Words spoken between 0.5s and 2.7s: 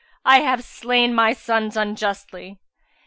slain my sons unjustly."